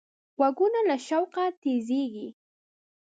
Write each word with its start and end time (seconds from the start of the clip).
غوږونه 0.37 0.79
له 0.89 0.95
شوقه 1.07 1.43
تیزېږي 1.61 2.27